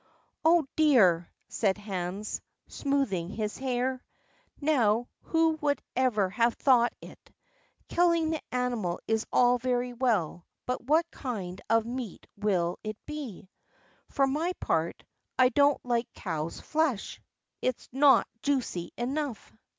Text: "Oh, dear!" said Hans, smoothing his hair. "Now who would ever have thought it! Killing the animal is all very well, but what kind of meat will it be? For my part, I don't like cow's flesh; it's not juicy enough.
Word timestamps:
"Oh, 0.43 0.65
dear!" 0.75 1.29
said 1.47 1.77
Hans, 1.77 2.41
smoothing 2.67 3.29
his 3.29 3.55
hair. 3.59 4.03
"Now 4.59 5.09
who 5.25 5.59
would 5.61 5.79
ever 5.95 6.27
have 6.31 6.55
thought 6.55 6.91
it! 7.01 7.29
Killing 7.87 8.31
the 8.31 8.41
animal 8.51 8.99
is 9.07 9.27
all 9.31 9.59
very 9.59 9.93
well, 9.93 10.47
but 10.65 10.81
what 10.83 11.05
kind 11.11 11.61
of 11.69 11.85
meat 11.85 12.25
will 12.35 12.79
it 12.83 12.97
be? 13.05 13.47
For 14.09 14.25
my 14.25 14.53
part, 14.53 15.03
I 15.37 15.49
don't 15.49 15.79
like 15.85 16.11
cow's 16.15 16.59
flesh; 16.59 17.21
it's 17.61 17.87
not 17.91 18.27
juicy 18.41 18.93
enough. 18.97 19.55